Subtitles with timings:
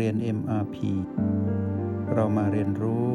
[0.00, 0.76] เรียน MRP
[2.14, 3.06] เรามาเรียนรู้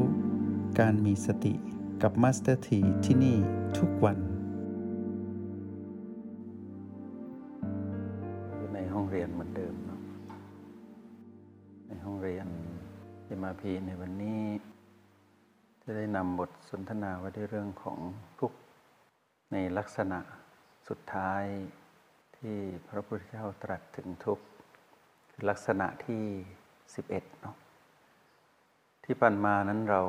[0.80, 1.54] การมีสติ
[2.02, 3.38] กับ Master T ที่ที่นี่
[3.78, 4.18] ทุกวัน
[8.74, 10.02] ในห้องเรียนเหมือนเดิมเนาะ
[11.88, 12.48] ในห้องเรียน
[13.40, 14.42] MRP ในวันนี้
[15.84, 18.00] จะได้นำบทสนทนาไว้ด้วยเรื่องของ
[18.40, 18.52] ทุก
[19.52, 20.20] ในลักษณะ
[20.88, 21.44] สุดท้าย
[22.38, 22.58] ที่
[22.88, 24.40] พระพุทธเจ้าตรัสถึงทุก
[25.30, 26.26] คือลักษณะที่
[26.94, 27.56] 11เนาะ
[29.04, 30.02] ที่ผ่านมานั้นเรา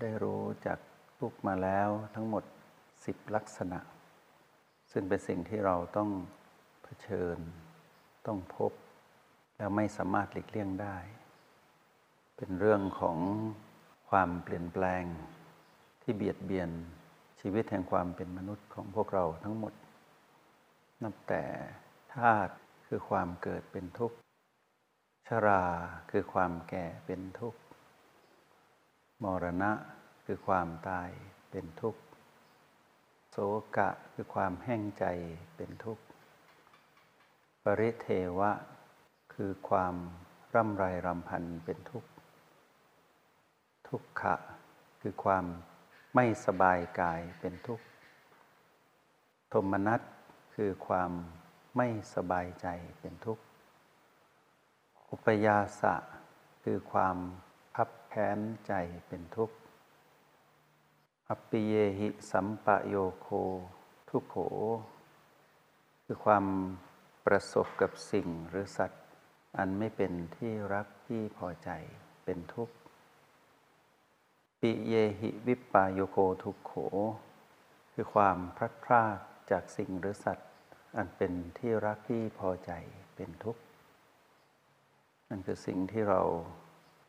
[0.00, 0.78] ได้รู้จาก
[1.18, 2.44] ทุกมาแล้วทั้งหมด
[2.88, 3.78] 10 ลักษณะ
[4.92, 6.10] ซึ่งเป็นสิ่งที่เราต้อง
[6.82, 7.38] เผชิญ
[8.26, 8.72] ต้องพบ
[9.56, 10.96] แล้วไม่สามารถหลีกเลี่ยงได้
[12.36, 13.18] เป็นเรื่องของ
[14.10, 15.04] ความเปลี่ยนแปลง
[16.02, 16.70] ที่เบียดเบียน
[17.40, 19.74] ชีวิตแห่งความเป็นมนุษย์ของพวกเราทั้งหมด
[21.02, 21.42] นับแต่
[22.14, 22.52] ธาตุ
[22.86, 24.16] คือความเกิดเป็นทุกข์
[25.32, 25.64] ชรา
[26.10, 27.60] คือความแก่เป็นทุกข์
[29.22, 29.72] มรณะ
[30.24, 31.10] คือความตาย
[31.50, 32.00] เป็นทุกข์
[33.30, 33.36] โส
[33.76, 35.04] กะคือความแห้งใจ
[35.56, 36.04] เป็นทุกข์
[37.64, 38.52] ปริเทวะ
[39.34, 39.94] คือความ
[40.54, 42.10] ร่ำไรรำพันเป็นทุกข์
[43.88, 44.34] ทุกขะ
[45.00, 45.44] คือความ
[46.14, 47.84] ไม่สบายกายเป็นทุกข์
[49.48, 50.00] โทมนัส
[50.54, 51.10] คือความ
[51.76, 52.66] ไม่สบายใจ
[53.00, 53.47] เป็นทุกข์
[55.10, 55.94] อุปยาสะ
[56.62, 57.16] คือความ
[57.74, 58.72] พับแค้นใจ
[59.08, 59.56] เป็นทุกข์
[61.28, 63.28] อปปิเยหิสัมปะโยโค
[64.10, 64.36] ทุกโข
[66.04, 66.44] คือความ
[67.26, 69.04] ประสบกับสิ่งหรือสัตว์
[69.58, 71.70] อันไม่เป็นที่รักที่พอใจ
[72.24, 72.74] เป็นทุกข์
[74.60, 76.72] ปิเยหิวิปปาโยโคทุกโข
[77.92, 79.18] คือความพลัดพราก
[79.50, 80.50] จากสิ่งหรือสัตว์
[80.96, 82.72] อันเป็นที่รักที่พอใจ
[83.16, 83.62] เป็นทุกข์
[85.28, 86.20] นั่นคือสิ่งที่เรา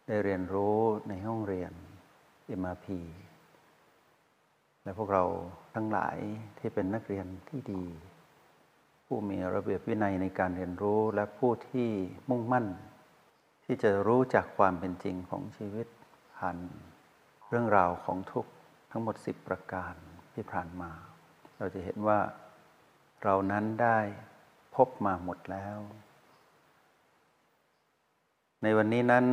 [0.07, 0.77] ได้เรียนรู้
[1.09, 1.71] ในห้องเรียน
[2.61, 2.87] MRP
[4.83, 5.23] และพวกเรา
[5.75, 6.17] ทั้งหลาย
[6.57, 7.83] ที่เป็นนักเรียนที่ดี
[9.05, 11.89] ผู้มีระเบียบวินัยในการเรียนรู้และผู้ที่
[12.29, 12.65] มุ่งมั่น
[13.65, 15.87] ที่จะรู้จักความเป็นจริงของชีวิต
[16.37, 16.57] ผ่าน
[17.49, 18.45] เรื่องราวของทุก
[18.91, 19.93] ทั้งหมด 10 ประการ
[20.33, 20.91] ที่ผ่านมา
[21.57, 22.19] เราจะเห็นว่า
[23.23, 23.99] เรานั้นได้
[24.75, 25.77] พบมาหมดแล้ว
[28.63, 29.25] ในวันนี้นั้น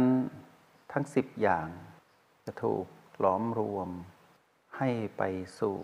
[0.93, 1.69] ทั้ง10อย่าง
[2.45, 2.85] จะถูก
[3.19, 3.89] หลอมรวม
[4.77, 4.89] ให้
[5.19, 5.23] ไป
[5.61, 5.77] สู่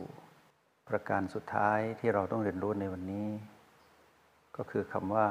[0.89, 3.29] ประการสุดท้ายที่เราต้องเรียนรู้ในวันนี้
[4.57, 5.29] ก็คือคำว่า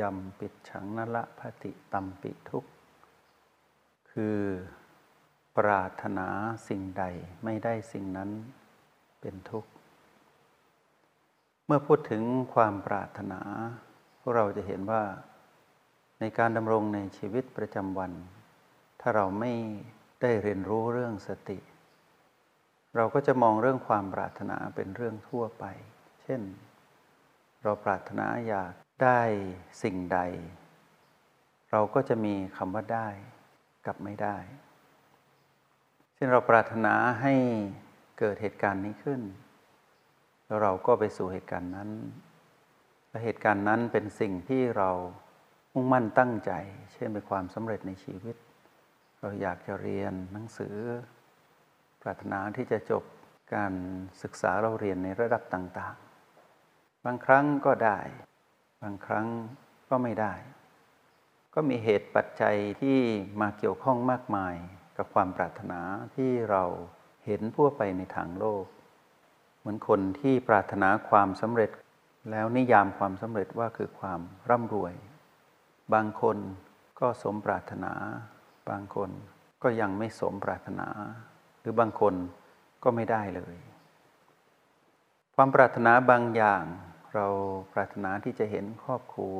[0.00, 2.64] ยำปิดฉังนละพติตัมปิทุก
[4.12, 4.38] คือ
[5.56, 6.28] ปรารถนา
[6.68, 7.04] สิ่งใด
[7.44, 8.30] ไม่ได้สิ่งนั้น
[9.20, 9.70] เป็นทุกข์
[11.66, 12.22] เมื่อพูดถึง
[12.54, 13.40] ความปรารถนา
[14.20, 15.02] พวกเราจะเห็นว่า
[16.20, 18.12] ในการดำรงในชีวิตประจำวัน
[19.00, 19.52] ถ้าเราไม่
[20.22, 21.58] ได้เรียนรู้เรื่องสติ
[22.96, 25.64] เราก็จะมองเรื่องความปรารถนาเป็นเรื่องทั่วไป
[26.22, 26.42] เช่น
[27.62, 29.20] เราปรารถนาอยากได้
[29.82, 30.20] สิ่งใด
[31.70, 33.08] เราก็จะมีคำว่าได้
[33.86, 34.36] กับไม่ได้
[36.14, 37.34] เช่นเราปรารถนาให้
[38.18, 39.20] เกิดเหตุการณ์นี้ขึ้น
[40.46, 41.90] แล้วเราก็ไปสู่เหตุการณ์นั้น
[43.08, 44.90] และเหตุการณ์นั้นเป็นสิ่งที่เรา
[45.76, 46.52] มุ่งมั่นตั้งใจ
[46.92, 48.36] เช่นเป็นความสำเร็จในชีวิต
[49.20, 50.76] เราอยากจะเรียนหนังสือ
[52.02, 53.04] ปรารถนาที่จะจบ
[53.54, 53.72] การ
[54.22, 57.98] ศึกษาเราเรียนในระดับต่างๆ บางครั้งก็ได้
[58.82, 59.26] บางครั้ง
[59.88, 60.34] ก็ไม่ได้
[61.54, 62.98] ก็มีเหตุปัจจัยที่
[63.40, 64.54] มาเกี่ยวข้องมากมาย
[64.96, 65.80] กับความปรารถนา
[66.16, 66.62] ที่เรา
[67.26, 68.64] เห็นทั่วไปในทางโลก
[69.58, 71.70] เหมือนคนที่ปรารถนาความสำเร็จ
[72.30, 74.20] แล้วนิยามความสำเร็จว่าคือความ
[74.50, 74.94] ร่ำรวย
[75.92, 76.38] บางคน
[77.00, 77.92] ก็สมปรารถนา
[78.68, 79.10] บางคน
[79.62, 80.88] ก็ยังไม่สมปรารถนา
[81.60, 82.14] หรือบางคน
[82.82, 83.56] ก็ไม่ได้เลย
[85.34, 86.64] ความปรารถนาบางอย่าง
[87.14, 87.26] เรา
[87.72, 89.38] ปรารถนาที่จะเห็นครอบครัว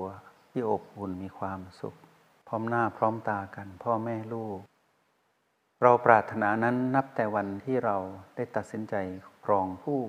[0.50, 1.94] ที่อบอุ่นมีความสุข
[2.48, 4.58] พร้อมหน้าพร้อมตากัน พ่อแม่ลูก
[5.82, 7.96] เราปรารถนานั้นนับแต่วันที่เรา
[8.36, 8.94] ได้ตัดสินใจ
[9.44, 10.00] ครองผู้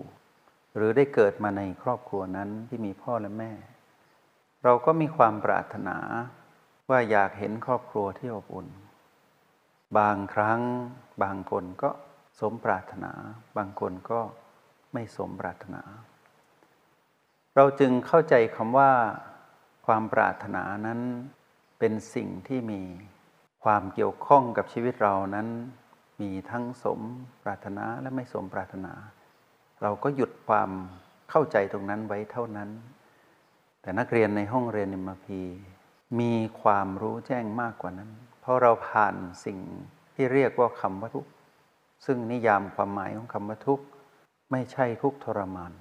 [0.75, 3.51] หรือได้เกิดมาในครอบครัวนั้นที่มีพ่อและแม่
[4.67, 5.97] เราก็มีความปรารถนา
[6.89, 8.67] ว่าอยากเห็นครอบครัวที่อบอุ่น
[9.97, 10.61] บางครั้ง
[11.23, 11.89] บางคนก็
[12.39, 13.11] สมปรารถนา
[13.57, 14.19] บางคนก็
[14.93, 15.81] ไม่สมปรารถนา
[17.55, 18.91] เราจึงเข้าใจคำว่า
[19.85, 20.99] ความปรารถนานั้น
[21.79, 22.81] เป็นสิ่งที่มี
[23.63, 25.47] ความเกี่ยวข้องกับชีวิตเรานั้น
[26.21, 26.99] มีทั้งสม
[27.43, 28.93] ปรารถนาและไม่สมปรารถนา
[29.81, 30.69] เราก็หยุดความ
[31.29, 32.69] เข้าใจตรงนั้นไว้เท่านั้น
[33.85, 35.41] แต่นักเรียนในห้องเรียนนิมพี
[36.19, 38.11] มีความรู้แจ้งมากกว่านั้น
[38.41, 39.15] เพราะเราผ่าน
[39.45, 39.59] สิ่ง
[40.15, 41.29] ที่เรียกว่าคำว่าทุกข์
[42.05, 43.85] ซึ่งนิยามความหมายของคำว่าทุกข์
[44.51, 45.73] ไม่ใช่ทุกข์ทรมาน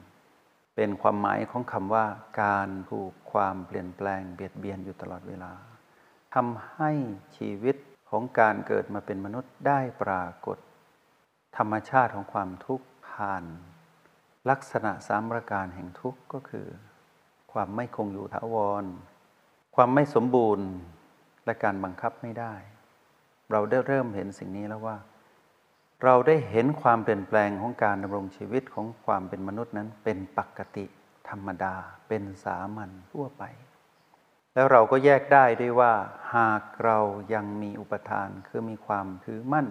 [0.77, 2.07] เป็นความหมายของคำว่า
[2.43, 5.53] การถูกความเปลี่ยนแปลงเบียดเบียนอยู่ตลอดเวลา
[6.35, 6.91] ทำให้
[7.37, 7.77] ชีวิต
[8.11, 10.59] ของการเกิดมาเป็นมนุษย์ได้ปรากฏ
[11.57, 13.45] ธรรมชาติของความทุกข์ผ่าน
[14.51, 16.69] ลักษณะสามประการแห่งทุกข์ก็คือ
[17.55, 18.85] ความไม่คงอยู่ถาวร
[19.77, 20.67] ความไม่สมบูรณ์
[21.45, 22.55] และการบังคับไม่ได้
[23.51, 24.97] เราได้เริ่มเห็นสิ่งนี้แล้วว่า
[26.05, 30.85] เราได้เห็นความเปลี่ยนแปลงของการดำรงชีวิตของความเป็นมนุษย์นั้นเป็นปกติ
[31.29, 31.75] ธรรมดา
[32.09, 33.43] เป็นสามัญทั่วไป
[34.55, 35.93] แล้วเราก็แยกได้ด้วยว่า
[36.37, 36.99] หากเรา
[37.35, 39.69] ยังมีอุปทานคือมีความถือมั่น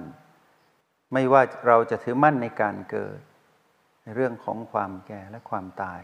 [1.14, 3.20] ไม่ว่าเราจะถือมั่นในการเกิด
[4.04, 6.02] ในเรื่องของความแก่และความตาย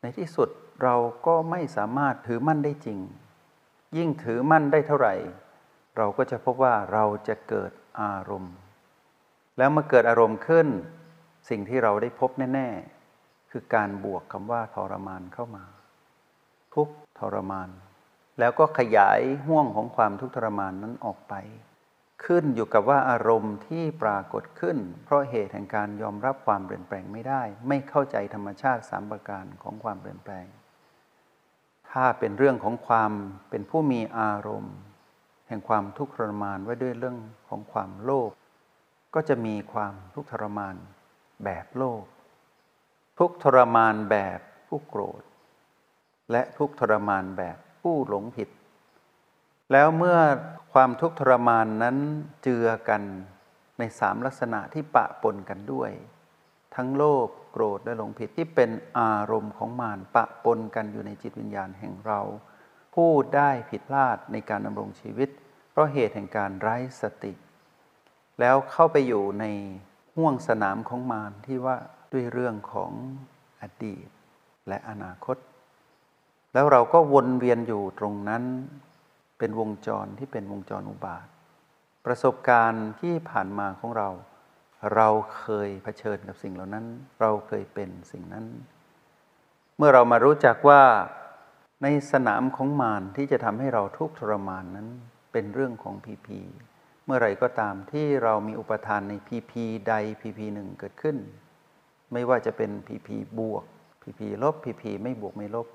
[0.00, 0.48] ในที่สุด
[0.82, 0.96] เรา
[1.26, 2.98] ก็ไม่สามารถถือมั่นได้จริง
[3.96, 5.14] ยิ่งถือมั่นได้เท่าไหร่
[5.96, 8.54] เราก็จะพบว่าเราจะเกิดอารมณ์
[9.58, 10.68] แล้วเมื่อเกิดอารมณ์ขึ้น
[11.48, 12.68] สิ่งที่เราได้พบแน่
[13.10, 15.64] ๆ คือการบวกคำว่าทรมานเข้ามา
[16.74, 16.88] ทุก
[17.18, 17.68] ทรมาน
[18.38, 21.34] แล้วก็ขยายห่วงของความทุกข์ทรมานนั้นออกไป
[22.24, 30.46] ขึ้นอยู่กับว่าอารมณ์ที่ปรากฏขึ้น เพราะเหตุแห่งการยอมรับความเปลี่ยนแปลงไม่ได้ ไม่เข้าใจธรรมชาติสามประการของความเปลี่ยนแปลง
[31.92, 33.12] ถ้าเป็นเรื่องของความ
[33.50, 34.76] เป็นผู้มีอารมณ์
[35.48, 37.16] แห่งความทุกข์ทรมานไว้ด้วยเรื่อง
[37.48, 38.30] ของความโลภ
[39.14, 40.74] ก็จะมีความทุกข์ทรมาน
[41.44, 42.04] แบบโลภ
[43.18, 45.22] ทุกข์ทรมานแบบผู้โกรธ
[46.30, 48.48] และทุกข์ทรมานแบบผู้หลงผิด
[49.72, 50.18] แล้วเมื่อ
[50.72, 51.96] ความทุกข์ทรมานนั้น
[52.42, 53.02] เจือกัน
[53.78, 55.90] ในสามลักษณะที่ปะปนกันด้วย
[56.76, 62.20] ทั้งโลภโกรธและหลงผิดที่เป็นอารมณ์ของมารปะปนกันอยู่ในจิตวิญญาณแห่งเรา
[62.94, 65.28] ผู้ได้ผิดพลาดในการดำรงชีวิต
[65.70, 67.32] เพราะเหตุแห่งการไร้สติ
[68.40, 69.44] แล้วเข้าไปอยู่ใน
[70.16, 71.76] ห่วงสนามของมารที่ว่า
[72.12, 72.92] ด้วยเรื่องของ
[73.60, 74.08] อดีต
[74.68, 75.36] และอนาคต
[76.54, 78.42] แล้วเราก็วนเวียนอยู่ตรงนั้น
[79.38, 81.26] เป็นวงจรที่เป็นวงจรอุบาท
[82.06, 84.08] ประสบการณ์ที่ผ่านมาของเรา
[84.94, 86.86] เราเคยเผชิญกับสิ่งเหล่านั้น
[87.20, 88.46] เราเคยเป็นสิ่งนั้น
[89.76, 90.82] เมื่อเรามารู้จักว่า
[91.82, 94.88] ในสนามของมารที่จะทำให้เราทุกข์ทรมานนั้น
[95.32, 96.40] เป็นเรื่องของพีพี
[97.04, 101.16] เมื่อไรก็ตามที่เรามีอุปาทานในพีพีใดพีพีหนึ่งเกิดขึ้น
[102.12, 103.64] ไม่ว่าจะเป็นพีพีบวก
[104.02, 105.68] พีพีลบพีพีไม่บวกไม่ลบ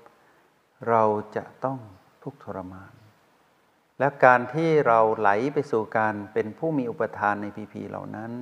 [0.88, 1.04] เรา
[1.36, 1.78] จะต้อง
[2.22, 2.92] ทุกข์ทรมาน
[3.98, 8.32] และการที่เราไหลไปสู่การเป็นผู้มีอุปาทานในพีพีเหล่านั้น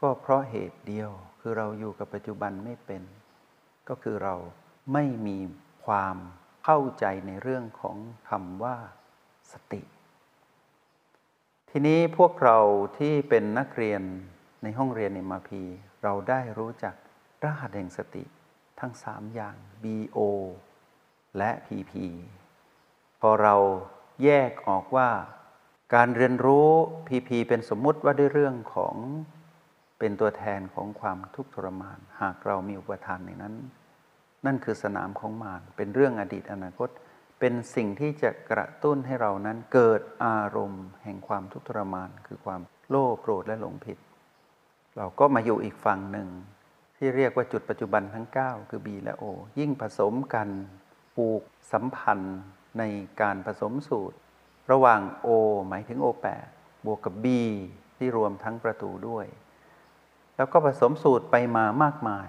[0.00, 1.10] ก็เพราะเหตุเดียว
[1.40, 3.02] คือเราอยู่กับปัจจุบันไม่เป็น
[3.88, 4.34] ก็คือเรา
[4.92, 5.38] ไม่มี
[5.86, 6.16] ความ
[6.64, 7.96] เข้าใจในเรื่องของ
[8.28, 8.76] คำว่า
[9.52, 9.82] สติ
[11.70, 12.58] ทีนี้พวกเรา
[12.98, 14.02] ที่เป็นนักเรียน
[14.62, 15.62] ในห้องเรียนในมาพี
[16.02, 16.94] เราได้รู้จัก
[17.44, 18.24] รหัสแห่งสติ
[18.80, 20.18] ทั้งสามอย่าง BO
[21.38, 21.92] และ PP
[23.20, 23.56] พอเรา
[24.24, 25.10] แยกออกว่า
[25.94, 26.68] การเรียนรู้
[27.08, 28.96] PP เป็นสมมุติว่าด้วยเรื่องของ
[29.98, 33.54] เป็นตัวแทนของความทุกข์ทรมาน หากเรามีอุปทานในนั้น
[34.46, 36.88] นั่นคือสนามของมารเป็นเรื่องอดีตอนาคต
[37.40, 42.60] เป็นสิ่งที่จะกระตุ้นให้เรานั้นเกิดอารมณ์แห่งความทุกข์ทรมาน คือความ
[42.90, 43.98] โลภโกรธและหลงผิด
[44.96, 46.28] เราก็มาอยู่อีกฝั่งหนึ่ง
[46.96, 49.24] ที่เรียกว่าจุดปัจจุบันทั้ง 9 คือ B และ O
[49.58, 50.48] ยิ่งผสมกัน
[51.16, 52.38] ปลูกสัมพันธ์
[52.78, 52.82] ใน
[53.20, 54.16] การผสมสูตร
[54.70, 55.28] ระหว่าง O
[55.68, 56.26] หมายถึง O8
[56.86, 57.26] บวกกับ B
[57.96, 59.26] ที่รวมทั้งประตูด้วย
[60.36, 62.28] แล้วก็ผสมสูตรไปมามากมาย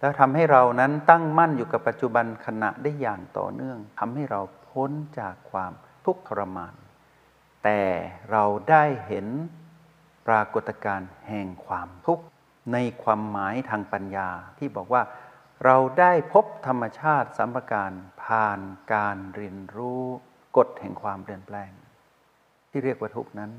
[0.00, 4.90] แล้วทำให้เรานั้นตั้งมั่นอยู่กับปัจจุบันขณะได้อย่างต่อเนื่องทำให้เราพ้น
[5.20, 5.72] จากความ
[6.04, 6.74] ทุกข์ทรมาน
[7.64, 7.80] แต่
[8.30, 9.26] เราได้เห็น
[10.28, 12.24] ปรากฏการณ์แห่งความทุกข์
[12.72, 14.28] ในความหมายทางปัญญา
[14.58, 15.02] ที่บอกว่า
[15.64, 17.92] เราได้พบธรรมชาติสัมปการ
[18.24, 18.60] ผ่าน
[18.92, 20.02] การเรียนรู้
[20.56, 21.70] กฎแห่งความเปลี่ยนแปลง
[22.70, 23.52] ที่เรียกว่าทุกนั้น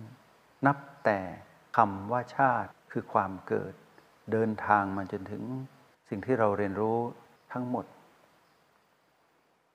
[0.65, 1.19] นับแต่
[1.77, 3.74] คำว่าชาติ คือความเกิด
[4.32, 5.44] เดินทางมาจนถึง
[6.10, 7.00] สิ่งที่เราเรียนรู้
[7.54, 7.86] ทั้งหมด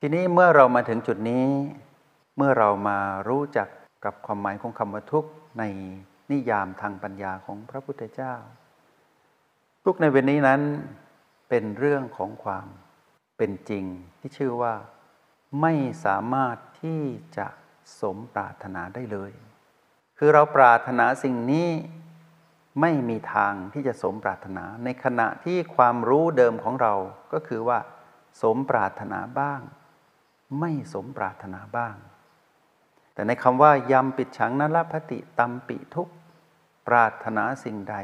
[0.00, 1.46] ทีนี้เมื่อเรามาถึงจุดนี้
[2.36, 2.98] เมื่อเรามา
[3.28, 3.68] รู้จัก
[4.04, 5.64] กับความหมายของคำว่าทุกข์ใน
[6.30, 8.34] นิยามทางปัญญาของพระพุทธเจ้า
[9.84, 10.60] ทุกในเวลนี้นั้น
[11.48, 12.66] เป็นเรื่องของความ
[13.36, 13.84] เป็นจริง
[14.18, 14.74] ที่ชื่อว่า
[15.60, 15.72] ไม่
[16.04, 17.02] สามารถที่
[17.36, 17.46] จะ
[18.00, 19.32] สมปรารถนาได้เลย
[20.18, 21.68] คือเราปรารถนาสิ่งนี้
[22.80, 26.94] ไม่มีทางที่จะสมปรารถนา ในขณะที่ความรู้เดิมของเรา
[27.32, 27.78] ก็คือว่า
[28.42, 29.60] สมปรารถนาบ้าง
[30.60, 31.94] ไม่สมปรารถนาบ้าง
[33.14, 36.08] แต่ในคำว่ายำปิดฉังนัละพติตัมปิทุก
[36.88, 37.96] ปรารถนาสิ่งใด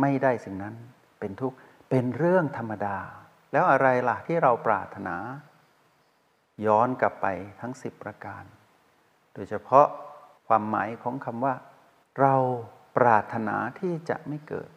[0.00, 0.74] ไม่ได้สิ่งนั้น
[1.18, 1.56] เป็นทุกข์
[1.90, 2.98] เป็นเรื่องธรรมดา
[3.52, 5.16] แล้วอะไรล่ะที่เราปรารถนา
[6.66, 7.26] ย้อนกลับไป
[7.60, 8.44] ทั้งสิบประการ
[9.34, 9.86] โดยเฉพาะ
[10.48, 11.54] ความหมายของคำว่า
[12.20, 12.34] เรา
[12.96, 14.70] ปรารถนาที่จะไม่เกิด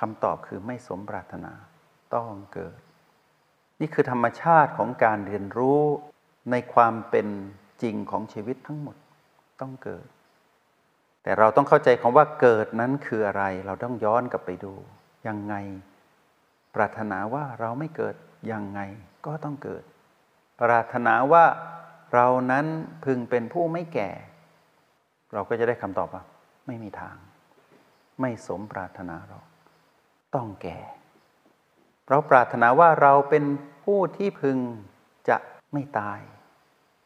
[0.00, 1.52] คำตอบคือไม่สมปรารถนา
[2.14, 2.78] ต้องเกิด
[3.80, 5.80] นี่คือธรรมชาติของการเรียนรู้
[6.50, 7.28] ในความเป็น
[7.82, 8.96] จริงของชีวิตทั้งหมด
[9.60, 10.06] ต้องเกิด
[11.22, 14.74] แต่เราต้องเข้าใจคำว่าเกิดนั้นคืออะไร เราต้องย้อนกลับไปดู
[15.26, 15.54] ยังไง
[16.74, 18.14] ปรารถนาว่าเราไม่เกิด
[18.52, 18.80] ยังไง
[19.26, 19.82] ก็ต้องเกิด
[20.60, 21.44] ปรารถนาว่า
[22.14, 22.66] เรานั้น
[23.04, 24.10] พึงเป็นผู้ไม่แก่
[25.32, 26.22] เราก็จะได้คำตอบว่า
[26.66, 27.16] ไม่มีทาง
[28.20, 29.38] ไม่สมปรารถนาเรา
[30.34, 30.78] ต้องแก่
[32.08, 33.44] เราปรารถนาว่าเราเป็น
[33.84, 34.58] ผู้ที่พึง
[35.28, 35.36] จะ
[35.72, 36.20] ไม่ตาย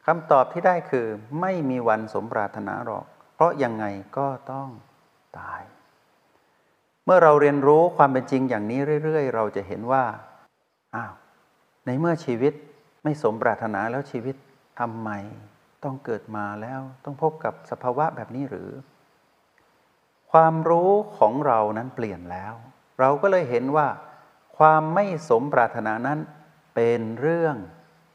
[0.05, 1.07] คำตอบที่ได้คือ
[1.41, 3.85] ไม่มีวันสมปรารถนาหรอก เพราะยังไง
[4.17, 4.69] ก็ต้อง
[5.39, 5.61] ตาย
[7.05, 10.03] เมื่อเราเรียนรู้ความเป็นจริงอย่างนี้เรื่อย ๆ เราจะเห็นว่า
[10.95, 11.13] อ้าว
[11.85, 12.53] ในเมื่อชีวิต
[13.03, 14.35] ไม่สมปรารถนาแล้วชีวิต
[14.79, 15.09] ทำไม
[15.83, 18.69] ต้องเกิดมาแล้วต้องพบกับสภาวะแบบนี้หรือ
[20.31, 22.53] ความรู้ของเรานั้นเปลี่ยนแล้ว
[22.99, 23.87] เราก็เลยเห็นว่า
[24.57, 26.19] ความไม่สมปรารถนานั้น
[26.75, 27.55] เป็นเรื่อง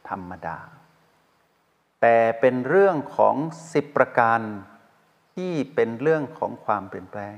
[0.08, 0.58] ธรรมดา
[2.00, 3.36] แต่เป็นเรื่องของ
[3.72, 4.40] สิบประการ
[5.34, 7.36] ที่เป็นเรื่องของความเปลี่ยนแปลง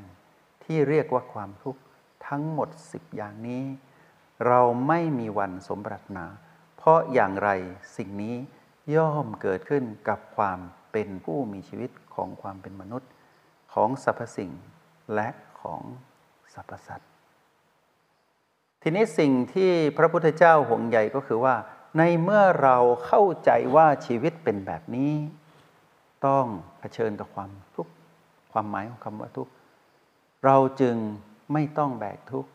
[0.64, 1.80] ที่เรียกว่าความทุกข์
[2.26, 3.64] ทั้งหมดสิบอย่างนี้
[4.46, 6.26] เราไม่มีวันสมปรารถนา
[6.76, 7.50] เพราะอย่างไร
[7.96, 8.36] สิ่งนี้
[8.94, 10.58] ย่อมเกิดขึ้นกับความ
[10.92, 13.08] เป็นผู้มีชีวิตของความเป็นมนุษย์
[13.78, 14.52] ของสรรพสิ่ง
[15.14, 15.28] และ
[15.62, 15.82] ของ
[16.54, 17.10] สรรพสัตว์
[18.82, 21.54] ทีนี้สิ่งที่พระพุทธเจ้าห่วงใยก็คือว่า
[21.98, 25.12] ในเมื่อเราเข้าใจว่าชีวิตเป็นแบบนี้
[26.26, 26.46] ต้อง
[26.78, 27.92] เผชิญกับความทุกข์
[28.52, 29.52] ความหมายของคำว่าทุกข์
[30.44, 30.96] เราจึง
[31.52, 32.50] ไม่ต้องแบกทุกข์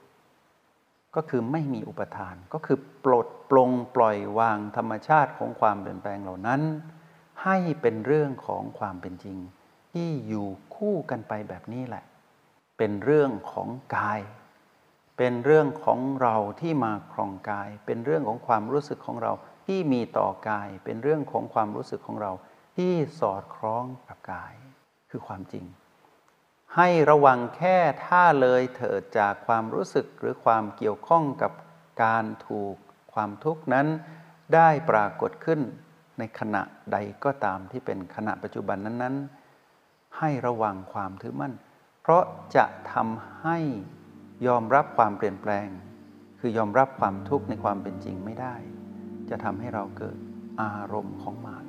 [1.15, 6.62] ก็คือไม่มีอุปทานก็คือปลดปลงปล่อยวางธรรมชาติของความเปลี่ยนแปลงเหล่านั้น
[7.44, 9.38] ให้เป็นเรื่องของความเป็นจริง
[9.94, 12.04] ที่อยู่คู่กันไปแบบนี้แหละ
[12.78, 14.22] เป็นเรื่องของกาย
[15.18, 19.32] เป็นเรื่องของเราที่มาครองกาย เป็นเรื่องของความรู้สึกของเรา
[19.66, 22.32] ที่มีต่อกาย เป็นเรื่องของความรู้สึกของเรา
[22.76, 24.54] ที่สอดคล้องกับกาย
[25.10, 25.66] คือความจริง
[26.76, 31.52] ให้ระวังแค่ถ้าเลยเถิดจากความรู้สึกหรือความเกี่ยวข้องกับ
[32.04, 32.76] การถูก
[33.14, 33.88] ความทุกข์นั้น
[34.56, 35.60] ได้ปรากฏขึ้น
[36.18, 39.43] ในขณะใดก็ตามที่เป็นขณะปัจจุบันนั้นๆ
[40.20, 41.53] ให้ระวังความถือมั่น
[42.01, 42.24] เพราะ
[42.55, 43.58] จะทำให้
[44.48, 45.67] ยอมรับความเปลี่ยนแปลง
[46.39, 48.55] คือยอมรับความทุกข์ในความเป็นจริงไม่ได้
[49.29, 50.17] จะทำให้เราเกิด
[50.62, 51.65] อารมณ์ของมาร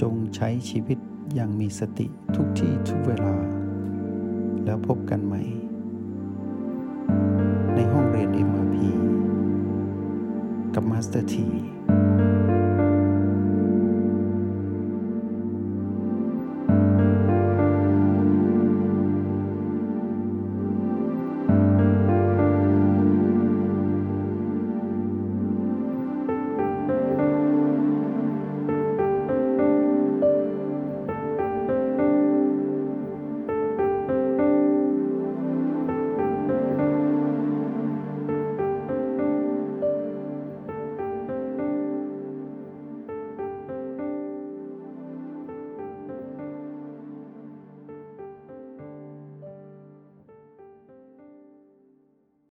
[0.00, 0.98] จงใช้ชีวิต
[1.34, 3.34] อย่างมีสติทุกที่ทุกเวลา
[4.64, 5.34] แล้วพบกันใหม
[7.74, 8.76] ในห้องเรียน MRP
[10.74, 11.48] กับมาสเตอร์ที